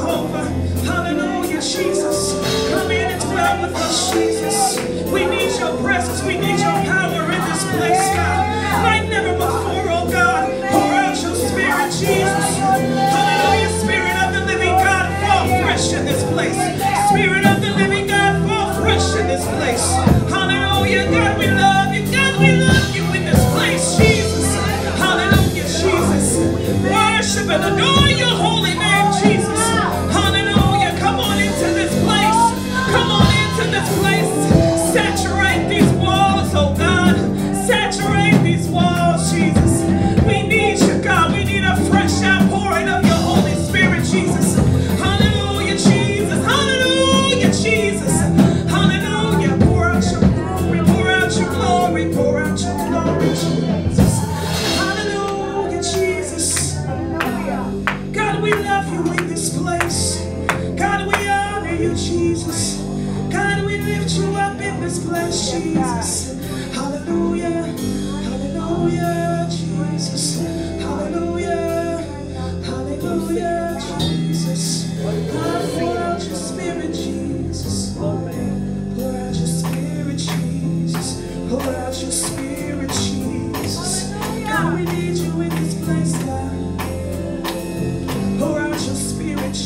hope. 0.00 0.30
Hallelujah, 0.84 1.60
Jesus. 1.60 2.34
Come 2.70 2.90
in 2.90 3.12
and 3.12 3.22
dwell 3.22 3.62
with 3.62 3.76
us, 3.76 4.12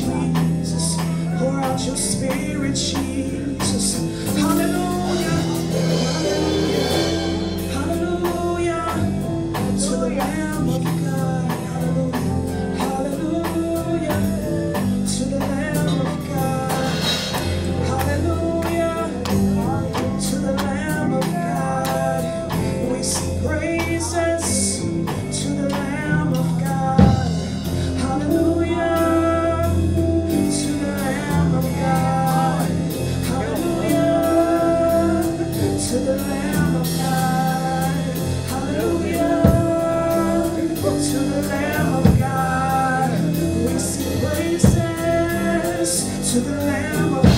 Jesus. 0.00 0.96
Pour 1.38 1.60
out 1.60 1.84
your 1.84 1.96
spirit, 1.96 2.74
Jesus. 2.74 3.98
Hallelujah. 4.38 4.91
to 46.32 46.40
the 46.40 46.50
Lamb 46.50 47.14
of 47.14 47.22
God. 47.24 47.31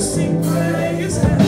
sing 0.00 0.40
praise. 0.42 1.47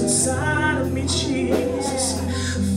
inside 0.00 0.80
of 0.80 0.92
me, 0.92 1.02
Jesus. 1.02 2.20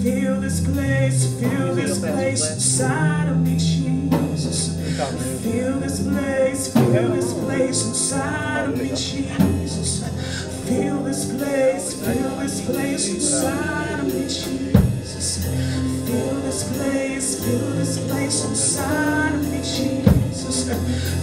Feel 0.04 0.40
this 0.40 0.66
place, 0.66 1.40
feel 1.40 1.76
this 1.76 2.00
place 2.00 2.52
inside 2.52 3.30
of 3.30 3.38
me, 3.40 3.58
Jesus. 3.58 4.78
Feel 5.44 5.80
this 5.80 6.02
place, 6.02 6.74
feel 6.74 7.10
this 7.10 7.34
place 7.34 7.86
inside 7.88 8.70
of 8.70 8.78
me, 8.78 8.90
Jesus. 8.90 10.04
Feel 10.68 11.04
this 11.04 11.32
place, 11.36 11.94
feel 12.06 12.36
this 12.38 12.66
place 12.66 13.10
inside 13.10 14.00
of 14.00 14.06
me, 14.06 14.22
Jesus. 14.22 15.46
Feel 16.06 16.36
this 16.42 16.64
place, 16.74 17.44
feel 17.44 17.72
this 17.72 17.98
place 18.08 18.46
inside 18.46 19.34
of 19.34 19.52
me, 19.52 19.58
Jesus. 19.58 21.19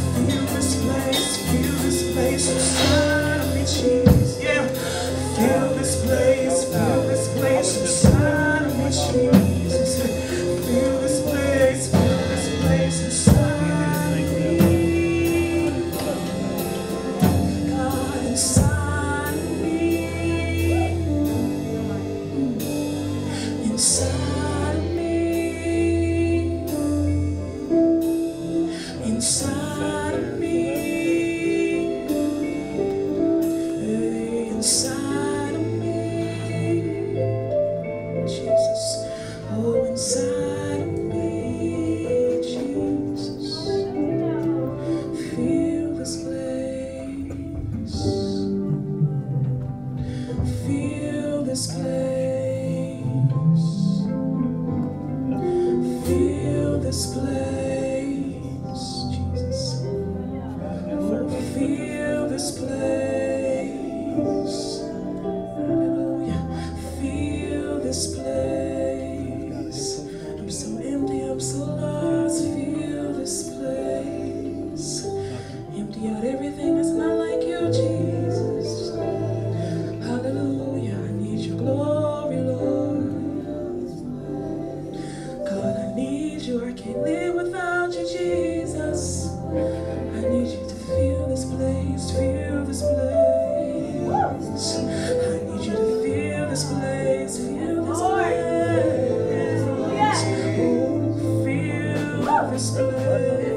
Amen. 103.07 103.56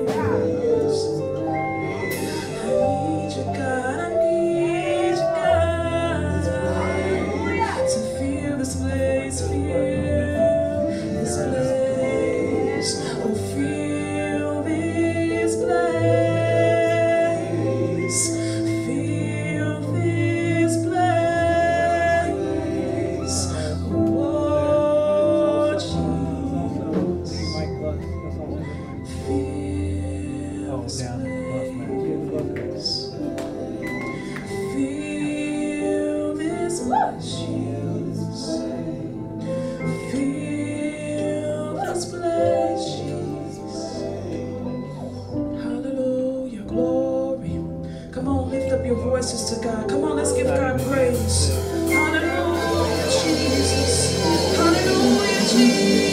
your 48.90 48.98
voices 48.98 49.52
to 49.52 49.64
God. 49.64 49.88
Come 49.88 50.04
on, 50.04 50.16
let's 50.16 50.34
give 50.34 50.48
God 50.48 50.82
praise. 50.82 51.50
Hallelujah, 51.92 53.06
Jesus. 53.06 54.20
Hallelujah, 54.58 55.42
Jesus. 55.48 56.09